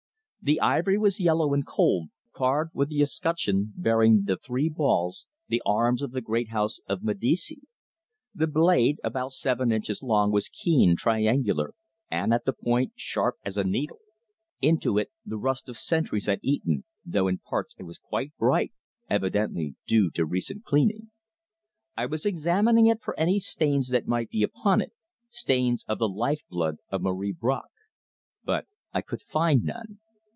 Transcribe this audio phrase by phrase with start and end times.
[0.43, 5.61] The ivory was yellow and old, carved with the escutcheon bearing the three balls, the
[5.67, 7.61] arms of the great House of Medici.
[8.33, 11.75] The blade, about seven inches long, was keen, triangular,
[12.09, 13.99] and, at the point, sharp as a needle.
[14.59, 18.71] Into it the rust of centuries had eaten, though in parts it was quite bright,
[19.11, 21.11] evidently due to recent cleaning.
[21.95, 24.93] I was examining it for any stains that might be upon it
[25.29, 27.67] stains of the life blood of Marie Bracq.
[28.43, 29.99] But I could find none.